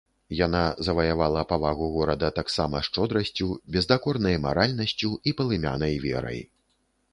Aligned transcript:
Яна 0.35 0.61
заваявала 0.85 1.43
павагу 1.51 1.89
горада 1.97 2.31
таксама 2.39 2.81
шчодрасцю, 2.89 3.49
бездакорнай 3.77 4.35
маральнасцю 4.49 5.13
і 5.29 5.37
палымянай 5.43 5.93
верай. 6.11 6.45